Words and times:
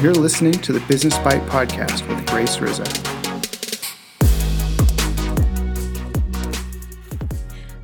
You're 0.00 0.14
listening 0.14 0.52
to 0.52 0.72
the 0.72 0.80
Business 0.88 1.18
Bite 1.18 1.42
Podcast 1.42 2.08
with 2.08 2.24
Grace 2.24 2.56
Rizza. 2.56 2.86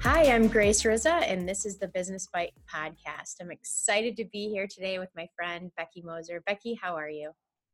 Hi, 0.00 0.32
I'm 0.32 0.48
Grace 0.48 0.82
Rizza, 0.84 1.30
and 1.30 1.46
this 1.46 1.66
is 1.66 1.78
the 1.78 1.88
Business 1.88 2.26
Bite 2.32 2.54
Podcast. 2.74 3.34
I'm 3.38 3.50
excited 3.50 4.16
to 4.16 4.24
be 4.32 4.48
here 4.48 4.66
today 4.66 4.98
with 4.98 5.10
my 5.14 5.28
friend 5.36 5.70
Becky 5.76 6.00
Moser. 6.00 6.42
Becky, 6.46 6.80
how 6.80 6.96
are 6.96 7.10
you? 7.10 7.32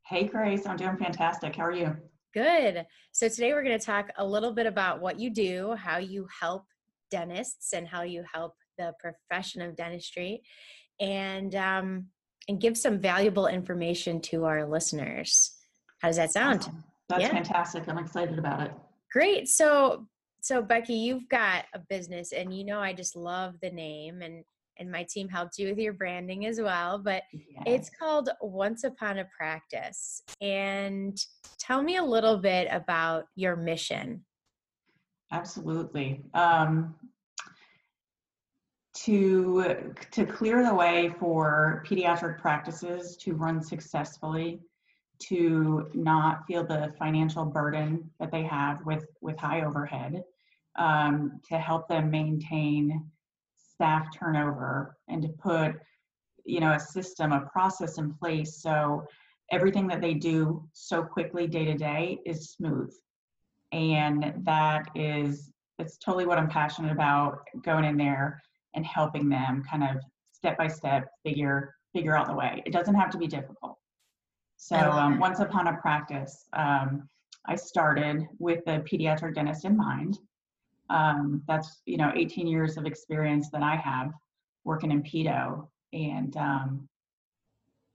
Hey, 0.09 0.24
Grace, 0.24 0.66
I'm 0.66 0.77
doing 0.77 0.96
fantastic. 0.96 1.54
How 1.54 1.66
are 1.66 1.70
you? 1.70 1.96
Good. 2.34 2.84
So, 3.12 3.29
today 3.29 3.52
we're 3.52 3.62
going 3.62 3.79
to 3.79 3.86
talk 3.86 4.11
a 4.16 4.27
little 4.27 4.52
bit 4.52 4.66
about 4.66 5.00
what 5.00 5.20
you 5.20 5.30
do, 5.30 5.77
how 5.77 5.98
you 5.98 6.27
help 6.40 6.64
dentists, 7.12 7.74
and 7.74 7.86
how 7.86 8.02
you 8.02 8.24
help 8.34 8.54
the 8.77 8.93
profession 8.98 9.62
of 9.62 9.77
dentistry, 9.77 10.43
and 10.98 11.54
um, 11.54 12.06
and 12.53 12.61
give 12.61 12.77
some 12.77 12.98
valuable 12.98 13.46
information 13.46 14.21
to 14.21 14.45
our 14.45 14.66
listeners. 14.66 15.52
How 16.01 16.09
does 16.09 16.19
that 16.19 16.33
sound? 16.33 16.60
Awesome. 16.60 16.84
That's 17.09 17.23
yeah. 17.23 17.30
fantastic. 17.30 17.88
I'm 17.88 17.97
excited 17.97 18.38
about 18.38 18.60
it. 18.60 18.73
Great. 19.10 19.48
So, 19.48 20.06
so 20.43 20.60
Becky, 20.60 20.93
you've 20.93 21.29
got 21.30 21.65
a 21.74 21.79
business, 21.79 22.33
and 22.33 22.55
you 22.55 22.65
know 22.65 22.79
I 22.79 22.93
just 22.93 23.16
love 23.16 23.55
the 23.62 23.70
name, 23.70 24.20
and 24.20 24.45
and 24.79 24.91
my 24.91 25.05
team 25.05 25.29
helped 25.29 25.59
you 25.59 25.69
with 25.69 25.79
your 25.79 25.95
branding 25.95 26.45
as 26.45 26.60
well. 26.60 26.98
But 26.98 27.23
yes. 27.33 27.62
it's 27.65 27.91
called 27.91 28.29
Once 28.43 28.84
Upon 28.84 29.19
a 29.19 29.27
Practice. 29.34 30.23
And 30.43 31.19
tell 31.59 31.82
me 31.82 31.96
a 31.96 32.05
little 32.05 32.37
bit 32.37 32.69
about 32.71 33.24
your 33.34 33.57
mission. 33.57 34.24
Absolutely. 35.30 36.24
Um, 36.34 36.95
to 38.95 39.95
to 40.10 40.27
clear 40.27 40.64
the 40.64 40.74
way 40.74 41.14
for 41.19 41.82
pediatric 41.88 42.38
practices 42.38 43.16
to 43.16 43.34
run 43.34 43.62
successfully 43.62 44.60
to 45.18 45.88
not 45.95 46.45
feel 46.46 46.65
the 46.65 46.93
financial 46.98 47.45
burden 47.45 48.10
that 48.20 48.30
they 48.30 48.43
have 48.43 48.85
with 48.85 49.07
with 49.20 49.38
high 49.38 49.65
overhead 49.65 50.23
um, 50.76 51.40
to 51.48 51.59
help 51.59 51.88
them 51.88 52.10
maintain 52.10 53.10
staff 53.57 54.07
turnover 54.15 54.96
and 55.09 55.23
to 55.23 55.29
put 55.29 55.74
you 56.45 56.60
know 56.60 56.73
a 56.73 56.80
system 56.80 57.32
a 57.32 57.40
process 57.40 57.98
in 57.98 58.13
place 58.13 58.60
so 58.60 59.07
everything 59.51 59.87
that 59.87 60.01
they 60.01 60.15
do 60.15 60.66
so 60.73 61.02
quickly 61.02 61.46
day 61.46 61.65
to 61.66 61.74
day 61.74 62.18
is 62.24 62.51
smooth. 62.51 62.93
And 63.70 64.32
that 64.44 64.88
is 64.94 65.50
it's 65.78 65.97
totally 65.97 66.26
what 66.26 66.38
i'm 66.38 66.48
passionate 66.48 66.93
about 66.93 67.41
going 67.62 67.84
in 67.84 67.97
there 67.97 68.43
and 68.75 68.84
helping 68.87 69.28
them 69.28 69.62
kind 69.69 69.84
of 69.84 70.03
step 70.32 70.59
by 70.59 70.69
step 70.69 71.09
figure 71.25 71.75
figure 71.92 72.16
out 72.16 72.26
the 72.26 72.34
way. 72.34 72.62
It 72.65 72.72
doesn't 72.72 72.94
have 72.94 73.10
to 73.10 73.19
be 73.19 73.26
difficult. 73.26 73.76
So 74.56 74.76
um, 74.76 75.19
once 75.19 75.41
upon 75.41 75.66
a 75.66 75.76
practice, 75.76 76.47
um, 76.53 77.09
I 77.47 77.56
started 77.56 78.26
with 78.38 78.64
the 78.64 78.84
pediatric 78.91 79.34
dentist 79.34 79.64
in 79.64 79.76
mind. 79.76 80.19
Um, 80.88 81.42
that's 81.48 81.82
you 81.84 81.97
know 81.97 82.12
18 82.14 82.47
years 82.47 82.76
of 82.76 82.87
experience 82.87 83.50
that 83.50 83.62
I 83.62 83.76
have 83.76 84.12
working 84.64 84.92
in 84.92 85.03
pedo, 85.03 85.66
and 85.92 86.36
um, 86.36 86.88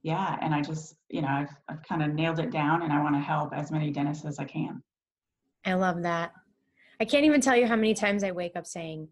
yeah, 0.02 0.36
and 0.42 0.54
I 0.54 0.60
just 0.60 0.94
you 1.08 1.22
know 1.22 1.28
I've, 1.28 1.54
I've 1.68 1.82
kind 1.82 2.02
of 2.02 2.14
nailed 2.14 2.38
it 2.38 2.50
down, 2.50 2.82
and 2.82 2.92
I 2.92 3.02
want 3.02 3.14
to 3.14 3.20
help 3.20 3.54
as 3.54 3.70
many 3.70 3.90
dentists 3.90 4.24
as 4.24 4.38
I 4.38 4.44
can. 4.44 4.82
I 5.64 5.74
love 5.74 6.02
that. 6.02 6.32
I 7.00 7.04
can't 7.04 7.24
even 7.24 7.40
tell 7.40 7.56
you 7.56 7.66
how 7.66 7.76
many 7.76 7.94
times 7.94 8.24
I 8.24 8.32
wake 8.32 8.56
up 8.56 8.66
saying, 8.66 9.08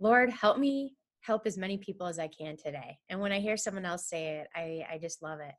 Lord, 0.00 0.30
help 0.30 0.58
me 0.58 0.94
help 1.20 1.42
as 1.46 1.58
many 1.58 1.76
people 1.76 2.06
as 2.06 2.18
I 2.18 2.28
can 2.28 2.56
today. 2.56 2.98
And 3.08 3.20
when 3.20 3.32
I 3.32 3.40
hear 3.40 3.56
someone 3.56 3.84
else 3.84 4.08
say 4.08 4.38
it, 4.38 4.46
I, 4.54 4.84
I 4.94 4.98
just 4.98 5.22
love 5.22 5.40
it. 5.40 5.54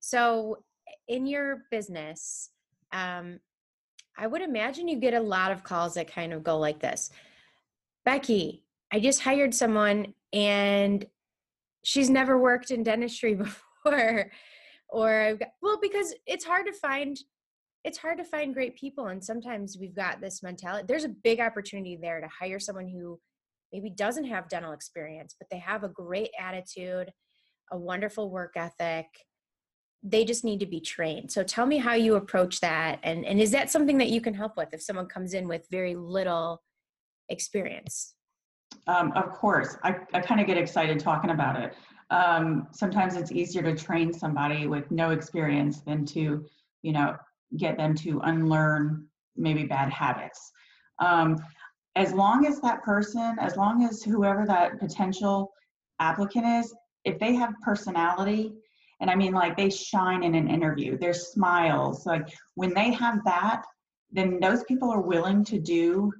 So, 0.00 0.64
in 1.06 1.26
your 1.26 1.64
business, 1.70 2.50
um, 2.92 3.38
I 4.18 4.26
would 4.26 4.42
imagine 4.42 4.88
you 4.88 4.98
get 4.98 5.14
a 5.14 5.20
lot 5.20 5.52
of 5.52 5.62
calls 5.62 5.94
that 5.94 6.12
kind 6.12 6.32
of 6.32 6.42
go 6.42 6.58
like 6.58 6.80
this 6.80 7.10
Becky, 8.04 8.64
I 8.92 9.00
just 9.00 9.22
hired 9.22 9.54
someone 9.54 10.14
and 10.32 11.06
she's 11.84 12.10
never 12.10 12.36
worked 12.38 12.70
in 12.70 12.82
dentistry 12.82 13.34
before. 13.84 14.30
or 14.88 15.20
I've 15.20 15.38
got, 15.38 15.48
well, 15.62 15.78
because 15.80 16.14
it's 16.26 16.44
hard 16.44 16.66
to 16.66 16.72
find 16.72 17.16
it's 17.84 17.98
hard 17.98 18.16
to 18.18 18.24
find 18.24 18.54
great 18.54 18.76
people 18.76 19.08
and 19.08 19.24
sometimes 19.24 19.76
we've 19.76 19.96
got 19.96 20.20
this 20.20 20.40
mentality 20.40 20.84
there's 20.86 21.02
a 21.02 21.08
big 21.08 21.40
opportunity 21.40 21.98
there 22.00 22.20
to 22.20 22.28
hire 22.28 22.60
someone 22.60 22.86
who 22.86 23.18
maybe 23.72 23.90
doesn't 23.90 24.24
have 24.24 24.48
dental 24.48 24.72
experience, 24.72 25.34
but 25.38 25.48
they 25.50 25.58
have 25.58 25.84
a 25.84 25.88
great 25.88 26.30
attitude, 26.38 27.10
a 27.70 27.78
wonderful 27.78 28.30
work 28.30 28.52
ethic. 28.56 29.06
They 30.02 30.24
just 30.24 30.44
need 30.44 30.60
to 30.60 30.66
be 30.66 30.80
trained. 30.80 31.30
So 31.30 31.42
tell 31.42 31.64
me 31.64 31.78
how 31.78 31.94
you 31.94 32.16
approach 32.16 32.60
that. 32.60 32.98
And, 33.02 33.24
and 33.24 33.40
is 33.40 33.52
that 33.52 33.70
something 33.70 33.98
that 33.98 34.08
you 34.08 34.20
can 34.20 34.34
help 34.34 34.56
with 34.56 34.74
if 34.74 34.82
someone 34.82 35.06
comes 35.06 35.32
in 35.32 35.48
with 35.48 35.66
very 35.70 35.94
little 35.94 36.62
experience? 37.28 38.14
Um, 38.86 39.12
of 39.12 39.30
course. 39.30 39.76
I, 39.84 39.96
I 40.12 40.20
kind 40.20 40.40
of 40.40 40.46
get 40.46 40.58
excited 40.58 40.98
talking 40.98 41.30
about 41.30 41.60
it. 41.60 41.74
Um, 42.10 42.66
sometimes 42.72 43.16
it's 43.16 43.32
easier 43.32 43.62
to 43.62 43.74
train 43.74 44.12
somebody 44.12 44.66
with 44.66 44.90
no 44.90 45.10
experience 45.10 45.80
than 45.80 46.04
to, 46.06 46.44
you 46.82 46.92
know, 46.92 47.16
get 47.56 47.76
them 47.76 47.94
to 47.96 48.20
unlearn 48.24 49.06
maybe 49.36 49.64
bad 49.64 49.90
habits. 49.90 50.52
Um, 50.98 51.38
as 51.96 52.12
long 52.12 52.46
as 52.46 52.60
that 52.60 52.82
person, 52.82 53.36
as 53.40 53.56
long 53.56 53.84
as 53.84 54.02
whoever 54.02 54.46
that 54.46 54.78
potential 54.78 55.52
applicant 56.00 56.46
is, 56.46 56.74
if 57.04 57.18
they 57.18 57.34
have 57.34 57.54
personality, 57.62 58.52
and 59.00 59.10
I 59.10 59.14
mean 59.14 59.32
like 59.32 59.56
they 59.56 59.68
shine 59.68 60.22
in 60.22 60.34
an 60.34 60.48
interview, 60.48 60.96
their 60.96 61.14
smiles, 61.14 62.06
like 62.06 62.28
when 62.54 62.72
they 62.72 62.92
have 62.92 63.24
that, 63.24 63.64
then 64.10 64.38
those 64.40 64.62
people 64.64 64.90
are 64.90 65.00
willing 65.00 65.44
to 65.44 65.58
do 65.58 66.12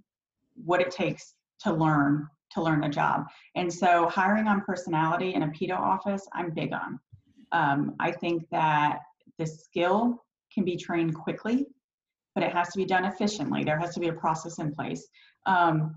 what 0.55 0.81
it 0.81 0.91
takes 0.91 1.35
to 1.61 1.73
learn 1.73 2.27
to 2.53 2.63
learn 2.63 2.85
a 2.85 2.89
job. 2.91 3.25
And 3.55 3.73
so 3.73 4.09
hiring 4.09 4.47
on 4.47 4.61
personality 4.61 5.35
in 5.35 5.43
a 5.43 5.49
pedo 5.49 5.79
office, 5.79 6.27
I'm 6.35 6.51
big 6.51 6.73
on. 6.73 7.01
Um, 7.53 7.95
I 7.99 8.13
think 8.13 8.45
that 8.51 8.99
the 9.39 9.47
skill 9.47 10.23
can 10.53 10.65
be 10.65 10.77
trained 10.77 11.15
quickly, 11.15 11.67
but 12.35 12.43
it 12.45 12.53
has 12.53 12.69
to 12.71 12.79
be 12.79 12.85
done 12.85 13.05
efficiently. 13.05 13.65
There 13.65 13.79
has 13.79 13.95
to 13.95 14.01
be 14.01 14.09
a 14.09 14.13
process 14.13 14.59
in 14.59 14.75
place. 14.75 15.07
Um, 15.47 15.95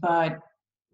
but 0.00 0.40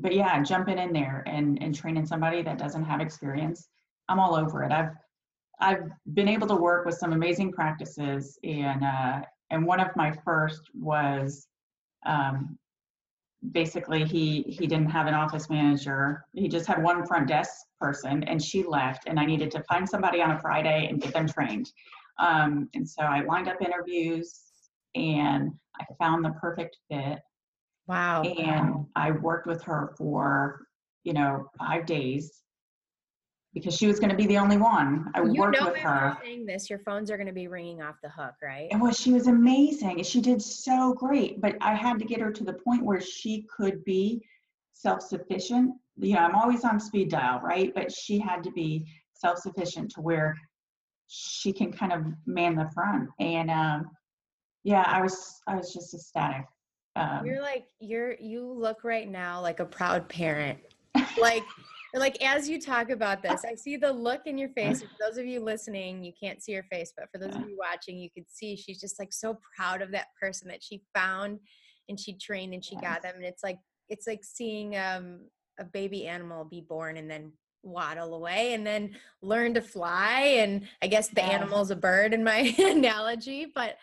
but 0.00 0.15
yeah, 0.15 0.43
jumping 0.43 0.78
in 0.78 0.93
there 0.93 1.22
and 1.27 1.62
and 1.62 1.75
training 1.75 2.06
somebody 2.06 2.43
that 2.43 2.59
doesn't 2.59 2.84
have 2.84 3.00
experience, 3.00 3.69
I'm 4.09 4.19
all 4.19 4.34
over 4.34 4.62
it. 4.65 4.72
I've 4.72 4.91
I've 5.60 5.91
been 6.15 6.28
able 6.28 6.47
to 6.49 6.56
work 6.56 6.84
with 6.84 6.97
some 6.97 7.12
amazing 7.12 7.53
practices, 7.53 8.38
and 8.43 8.84
uh, 8.84 9.22
and 9.50 9.66
one 9.66 9.81
of 9.81 9.88
my 9.97 10.12
first 10.25 10.62
was 10.75 11.47
um, 12.06 12.59
basically 13.53 14.05
he 14.05 14.43
he 14.43 14.66
didn't 14.66 14.91
have 14.91 15.06
an 15.06 15.15
office 15.15 15.49
manager. 15.49 16.25
He 16.32 16.49
just 16.49 16.66
had 16.66 16.82
one 16.82 17.06
front 17.06 17.28
desk 17.28 17.66
person, 17.81 18.25
and 18.25 18.43
she 18.43 18.62
left, 18.65 19.05
and 19.06 19.19
I 19.19 19.25
needed 19.25 19.50
to 19.53 19.62
find 19.65 19.88
somebody 19.88 20.21
on 20.21 20.32
a 20.32 20.41
Friday 20.41 20.88
and 20.88 21.00
get 21.00 21.12
them 21.12 21.28
trained. 21.28 21.71
Um, 22.19 22.69
and 22.75 22.88
so 22.88 23.02
I 23.02 23.20
lined 23.22 23.48
up 23.48 23.60
interviews, 23.60 24.41
and 24.94 25.52
I 25.80 25.84
found 25.98 26.25
the 26.25 26.30
perfect 26.30 26.76
fit. 26.91 27.19
Wow. 27.86 28.22
And 28.22 28.86
I 28.97 29.10
worked 29.10 29.47
with 29.47 29.62
her 29.64 29.94
for, 29.98 30.66
you 31.02 31.12
know, 31.12 31.50
five 31.58 31.86
days 31.86 32.41
because 33.52 33.76
she 33.76 33.86
was 33.86 34.00
going 34.00 34.10
to 34.10 34.16
be 34.16 34.26
the 34.26 34.38
only 34.38 34.56
one. 34.56 35.10
I 35.14 35.22
you 35.22 35.34
worked 35.34 35.60
with 35.60 35.76
her. 35.76 36.16
Saying 36.22 36.47
this, 36.47 36.69
your 36.69 36.80
phones 36.80 37.10
are 37.10 37.16
going 37.16 37.28
to 37.28 37.32
be 37.32 37.47
ringing 37.47 37.82
off 37.82 37.97
the 38.02 38.08
hook, 38.08 38.34
right? 38.42 38.69
And 38.70 38.81
well, 38.81 38.92
she 38.92 39.12
was 39.12 39.28
amazing. 39.28 40.02
She 40.02 40.20
did 40.20 40.42
so 40.42 40.92
great, 40.94 41.41
but 41.41 41.56
I 41.60 41.75
had 41.75 41.98
to 42.00 42.04
get 42.04 42.20
her 42.20 42.32
to 42.32 42.44
the 42.44 42.54
point 42.54 42.84
where 42.84 43.00
she 43.00 43.46
could 43.54 43.84
be 43.84 44.22
self-sufficient. 44.72 45.72
You 45.98 46.14
know, 46.14 46.20
I'm 46.20 46.34
always 46.34 46.64
on 46.64 46.81
speed 46.81 47.10
dial, 47.10 47.41
right? 47.41 47.72
But 47.75 47.92
she 47.92 48.19
had 48.19 48.42
to 48.44 48.50
be 48.50 48.86
self-sufficient 49.12 49.92
to 49.92 50.00
where 50.00 50.37
she 51.16 51.52
can 51.52 51.72
kind 51.72 51.93
of 51.93 52.05
man 52.26 52.56
the 52.56 52.69
front. 52.75 53.08
And 53.20 53.50
um, 53.50 53.90
yeah 54.64 54.84
i 54.87 55.00
was 55.00 55.40
i 55.46 55.55
was 55.55 55.72
just 55.72 55.94
ecstatic 55.94 56.46
um, 56.96 57.25
you're 57.25 57.43
like 57.43 57.66
you're 57.81 58.14
you 58.20 58.50
look 58.50 58.82
right 58.84 59.08
now 59.08 59.40
like 59.40 59.61
a 59.61 59.64
proud 59.64 60.08
parent. 60.08 60.58
Like 61.20 61.43
like 61.93 62.22
as 62.25 62.49
you 62.49 62.61
talk 62.61 62.90
about 62.90 63.22
this 63.22 63.44
i 63.44 63.55
see 63.55 63.76
the 63.76 63.93
look 63.93 64.22
in 64.26 64.38
your 64.38 64.49
face. 64.50 64.82
For 64.82 64.88
those 65.00 65.19
of 65.19 65.26
you 65.26 65.40
listening 65.40 66.02
you 66.02 66.12
can't 66.20 66.43
see 66.43 66.52
her 66.55 66.64
face 66.70 66.93
but 66.96 67.08
for 67.12 67.19
those 67.19 67.34
of 67.34 67.49
you 67.49 67.56
watching 67.58 67.99
you 67.99 68.10
can 68.10 68.25
see 68.28 68.56
she's 68.56 68.81
just 68.81 68.99
like 68.99 69.12
so 69.12 69.38
proud 69.56 69.82
of 69.82 69.90
that 69.90 70.06
person 70.20 70.49
that 70.49 70.62
she 70.62 70.82
found 70.94 71.40
and 71.88 71.99
she 71.99 72.17
trained 72.17 72.55
and 72.55 72.64
she 72.64 72.76
got 72.76 73.02
them. 73.02 73.14
And 73.17 73.25
it's 73.25 73.43
like 73.43 73.58
it's 73.88 74.06
like 74.06 74.20
seeing 74.22 74.76
um 74.76 75.20
a 75.58 75.64
baby 75.64 76.06
animal 76.06 76.44
be 76.44 76.60
born 76.60 76.96
and 76.96 77.10
then 77.10 77.32
waddle 77.64 78.14
away 78.14 78.55
and 78.55 78.66
then 78.66 78.94
learn 79.22 79.55
to 79.55 79.61
fly 79.61 80.20
and 80.38 80.66
i 80.82 80.87
guess 80.87 81.08
the 81.08 81.22
animal's 81.22 81.70
a 81.70 81.76
bird 81.76 82.12
in 82.12 82.22
my 82.22 82.55
analogy 82.58 83.46
but 83.55 83.76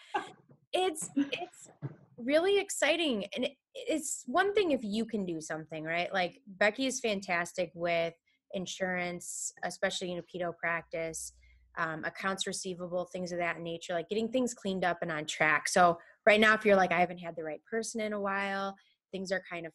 it's 0.73 1.09
it's 1.15 1.69
really 2.17 2.59
exciting 2.59 3.25
and 3.35 3.47
it's 3.73 4.23
one 4.27 4.53
thing 4.53 4.71
if 4.71 4.81
you 4.83 5.05
can 5.05 5.25
do 5.25 5.39
something 5.39 5.83
right? 5.83 6.13
Like 6.13 6.41
becky 6.45 6.85
is 6.85 6.99
fantastic 6.99 7.71
with 7.73 8.13
insurance 8.53 9.53
especially 9.63 10.11
in 10.11 10.19
a 10.19 10.23
pedo 10.23 10.55
practice 10.55 11.33
um, 11.77 12.03
accounts 12.03 12.47
receivable, 12.47 13.05
things 13.05 13.31
of 13.31 13.37
that 13.37 13.59
nature, 13.59 13.93
like 13.93 14.09
getting 14.09 14.29
things 14.29 14.53
cleaned 14.53 14.83
up 14.83 14.99
and 15.01 15.11
on 15.11 15.25
track. 15.25 15.67
So 15.67 15.97
right 16.25 16.39
now, 16.39 16.53
if 16.53 16.65
you're 16.65 16.75
like, 16.75 16.91
I 16.91 16.99
haven't 16.99 17.19
had 17.19 17.35
the 17.35 17.43
right 17.43 17.61
person 17.69 18.01
in 18.01 18.13
a 18.13 18.19
while, 18.19 18.75
things 19.11 19.31
are 19.31 19.41
kind 19.49 19.65
of 19.65 19.71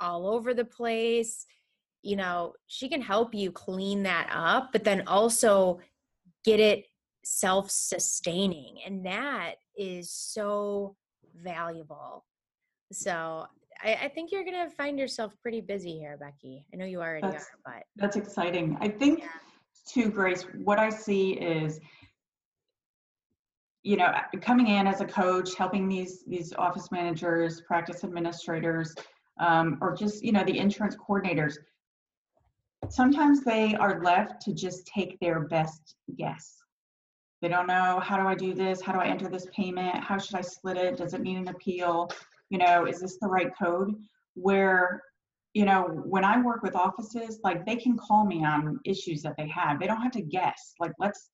all 0.00 0.26
over 0.26 0.54
the 0.54 0.64
place, 0.64 1.46
you 2.04 2.16
know, 2.16 2.52
she 2.66 2.88
can 2.88 3.00
help 3.00 3.34
you 3.34 3.50
clean 3.50 4.02
that 4.02 4.28
up, 4.30 4.70
but 4.72 4.84
then 4.84 5.02
also 5.06 5.80
get 6.44 6.60
it 6.60 6.84
self 7.24 7.70
sustaining. 7.70 8.76
And 8.86 9.04
that 9.06 9.54
is 9.76 10.12
so 10.12 10.96
valuable. 11.42 12.26
So 12.92 13.46
I, 13.82 13.94
I 14.02 14.08
think 14.08 14.30
you're 14.30 14.44
going 14.44 14.68
to 14.68 14.76
find 14.76 14.98
yourself 14.98 15.32
pretty 15.40 15.62
busy 15.62 15.98
here, 15.98 16.18
Becky. 16.20 16.66
I 16.72 16.76
know 16.76 16.84
you 16.84 17.00
already 17.00 17.26
that's, 17.26 17.44
are, 17.44 17.58
but 17.64 17.82
that's 17.96 18.16
exciting. 18.16 18.76
I 18.80 18.88
think, 18.88 19.20
yeah. 19.20 19.28
too, 19.88 20.10
Grace, 20.10 20.44
what 20.62 20.78
I 20.78 20.90
see 20.90 21.32
is 21.32 21.80
you 23.82 23.98
know 23.98 24.10
coming 24.40 24.68
in 24.68 24.86
as 24.86 25.02
a 25.02 25.04
coach 25.04 25.56
helping 25.56 25.86
these 25.86 26.24
these 26.26 26.54
office 26.54 26.90
managers 26.90 27.60
practice 27.60 28.02
administrators 28.02 28.94
um, 29.40 29.76
or 29.82 29.94
just 29.94 30.24
you 30.24 30.32
know 30.32 30.42
the 30.42 30.56
insurance 30.56 30.96
coordinators 30.96 31.56
sometimes 32.90 33.42
they 33.42 33.74
are 33.74 34.02
left 34.02 34.40
to 34.42 34.52
just 34.52 34.86
take 34.86 35.18
their 35.20 35.40
best 35.40 35.96
guess. 36.16 36.56
They 37.42 37.48
don't 37.48 37.66
know 37.66 38.00
how 38.00 38.16
do 38.16 38.26
i 38.26 38.34
do 38.34 38.54
this? 38.54 38.80
How 38.80 38.92
do 38.92 39.00
i 39.00 39.06
enter 39.06 39.28
this 39.28 39.46
payment? 39.54 40.02
How 40.02 40.18
should 40.18 40.36
i 40.36 40.40
split 40.40 40.76
it? 40.76 40.96
Does 40.96 41.14
it 41.14 41.20
need 41.20 41.36
an 41.36 41.48
appeal? 41.48 42.10
You 42.50 42.58
know 42.58 42.86
is 42.86 43.00
this 43.00 43.18
the 43.20 43.28
right 43.28 43.50
code? 43.60 43.94
Where 44.34 45.02
you 45.52 45.64
know 45.64 45.82
when 46.04 46.24
i 46.24 46.40
work 46.40 46.62
with 46.62 46.74
offices 46.74 47.40
like 47.44 47.64
they 47.66 47.76
can 47.76 47.96
call 47.96 48.24
me 48.24 48.44
on 48.44 48.80
issues 48.84 49.22
that 49.22 49.36
they 49.36 49.48
have. 49.48 49.78
They 49.78 49.86
don't 49.86 50.00
have 50.00 50.12
to 50.12 50.22
guess. 50.22 50.74
Like 50.80 50.92
let's 50.98 51.30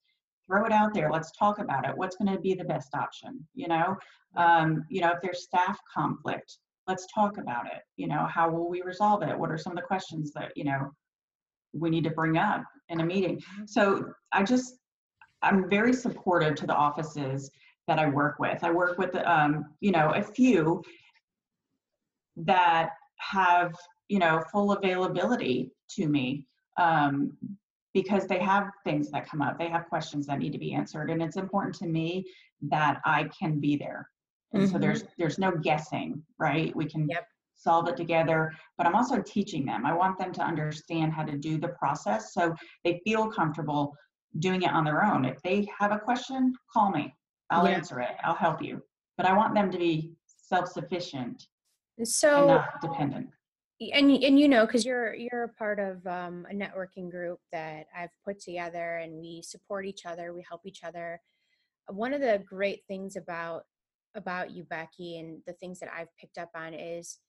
throw 0.47 0.65
it 0.65 0.71
out 0.71 0.93
there. 0.93 1.09
Let's 1.11 1.31
talk 1.31 1.59
about 1.59 1.87
it. 1.87 1.95
What's 1.95 2.17
going 2.17 2.35
to 2.35 2.41
be 2.41 2.55
the 2.55 2.65
best 2.65 2.93
option 2.93 3.47
you 3.55 3.67
know? 3.67 3.95
Um, 4.35 4.83
you 4.89 5.01
know 5.01 5.11
if 5.11 5.21
there's 5.21 5.43
staff 5.43 5.77
conflict 5.93 6.57
let's 6.87 7.07
talk 7.13 7.37
about 7.37 7.67
it. 7.67 7.83
You 7.95 8.07
know 8.07 8.27
how 8.29 8.49
will 8.49 8.69
we 8.69 8.81
resolve 8.81 9.23
it? 9.23 9.37
What 9.37 9.51
are 9.51 9.57
some 9.57 9.71
of 9.71 9.77
the 9.77 9.87
questions 9.87 10.33
that 10.33 10.51
you 10.55 10.65
know 10.65 10.91
we 11.73 11.89
need 11.89 12.03
to 12.03 12.09
bring 12.09 12.37
up 12.37 12.63
in 12.89 13.01
a 13.01 13.05
meeting 13.05 13.37
mm-hmm. 13.37 13.65
so 13.65 14.05
i 14.33 14.43
just 14.43 14.75
i'm 15.41 15.69
very 15.69 15.93
supportive 15.93 16.55
to 16.55 16.67
the 16.67 16.73
offices 16.73 17.49
that 17.87 17.99
i 17.99 18.07
work 18.07 18.39
with 18.39 18.63
i 18.63 18.71
work 18.71 18.97
with 18.97 19.15
um, 19.15 19.65
you 19.79 19.91
know 19.91 20.11
a 20.15 20.21
few 20.21 20.81
that 22.35 22.91
have 23.17 23.73
you 24.09 24.19
know 24.19 24.41
full 24.51 24.71
availability 24.71 25.71
to 25.89 26.07
me 26.07 26.45
um, 26.79 27.37
because 27.93 28.25
they 28.25 28.39
have 28.39 28.69
things 28.83 29.11
that 29.11 29.29
come 29.29 29.41
up 29.41 29.57
they 29.57 29.67
have 29.67 29.87
questions 29.87 30.27
that 30.27 30.39
need 30.39 30.51
to 30.51 30.59
be 30.59 30.73
answered 30.73 31.09
and 31.09 31.21
it's 31.21 31.37
important 31.37 31.75
to 31.75 31.85
me 31.85 32.25
that 32.61 32.99
i 33.05 33.27
can 33.37 33.59
be 33.59 33.75
there 33.75 34.07
and 34.53 34.63
mm-hmm. 34.63 34.71
so 34.71 34.77
there's 34.77 35.03
there's 35.17 35.39
no 35.39 35.51
guessing 35.51 36.21
right 36.39 36.75
we 36.75 36.85
can 36.85 37.07
yep. 37.09 37.25
Solve 37.61 37.87
it 37.87 37.97
together 37.97 38.51
but 38.77 38.87
i'm 38.87 38.95
also 38.95 39.21
teaching 39.21 39.65
them. 39.65 39.85
I 39.85 39.93
want 39.93 40.17
them 40.17 40.31
to 40.33 40.41
understand 40.41 41.13
how 41.13 41.23
to 41.23 41.37
do 41.37 41.57
the 41.57 41.69
process 41.69 42.33
so 42.33 42.55
they 42.83 43.01
feel 43.03 43.29
comfortable 43.29 43.95
doing 44.39 44.61
it 44.63 44.71
on 44.71 44.85
their 44.85 45.03
own. 45.03 45.25
If 45.25 45.41
they 45.43 45.67
have 45.77 45.91
a 45.91 45.99
question 45.99 46.53
call 46.73 46.91
me. 46.91 47.13
I'll 47.49 47.67
yeah. 47.67 47.75
answer 47.75 47.99
it. 47.99 48.15
I'll 48.23 48.35
help 48.35 48.61
you. 48.61 48.81
But 49.17 49.25
i 49.25 49.33
want 49.33 49.53
them 49.53 49.69
to 49.71 49.77
be 49.77 50.13
self-sufficient 50.25 51.43
so 52.03 52.37
and 52.39 52.47
not 52.47 52.81
dependent. 52.81 53.27
and 53.93 54.11
and 54.11 54.39
you 54.39 54.47
know 54.47 54.65
because 54.65 54.85
you're 54.85 55.13
you're 55.13 55.43
a 55.43 55.49
part 55.49 55.79
of 55.79 56.05
um, 56.07 56.47
a 56.49 56.53
networking 56.53 57.11
group 57.11 57.39
that 57.51 57.85
i've 57.95 58.09
put 58.25 58.39
together 58.39 58.97
and 58.97 59.13
we 59.13 59.41
support 59.43 59.85
each 59.85 60.05
other 60.05 60.33
we 60.33 60.43
help 60.47 60.61
each 60.65 60.83
other. 60.83 61.21
One 61.87 62.13
of 62.13 62.21
the 62.21 62.41
great 62.47 62.81
things 62.87 63.15
about 63.15 63.63
about 64.15 64.51
you, 64.51 64.63
Becky, 64.63 65.19
and 65.19 65.41
the 65.45 65.53
things 65.53 65.79
that 65.79 65.89
I've 65.95 66.15
picked 66.19 66.37
up 66.37 66.51
on 66.55 66.73
is 66.73 67.19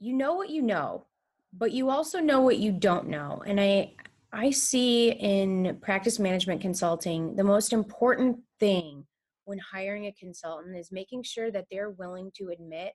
you 0.00 0.14
know 0.14 0.34
what 0.34 0.50
you 0.50 0.62
know, 0.62 1.06
but 1.52 1.72
you 1.72 1.90
also 1.90 2.18
know 2.18 2.40
what 2.40 2.58
you 2.58 2.72
don't 2.72 3.08
know. 3.08 3.42
And 3.46 3.60
I 3.60 3.94
I 4.32 4.50
see 4.50 5.10
in 5.10 5.78
practice 5.82 6.18
management 6.18 6.60
consulting 6.60 7.36
the 7.36 7.44
most 7.44 7.72
important 7.72 8.38
thing 8.58 9.04
when 9.44 9.58
hiring 9.58 10.06
a 10.06 10.12
consultant 10.12 10.76
is 10.76 10.92
making 10.92 11.24
sure 11.24 11.50
that 11.50 11.66
they're 11.70 11.90
willing 11.90 12.30
to 12.36 12.48
admit 12.48 12.92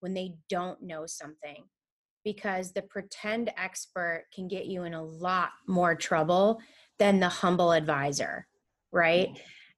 when 0.00 0.14
they 0.14 0.34
don't 0.48 0.82
know 0.82 1.04
something 1.06 1.64
because 2.24 2.72
the 2.72 2.82
pretend 2.82 3.50
expert 3.56 4.24
can 4.34 4.48
get 4.48 4.66
you 4.66 4.84
in 4.84 4.94
a 4.94 5.02
lot 5.02 5.50
more 5.66 5.94
trouble 5.94 6.58
than 6.98 7.20
the 7.20 7.28
humble 7.28 7.72
advisor, 7.72 8.46
right? 8.90 9.28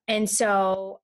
And 0.09 0.29
so 0.29 1.01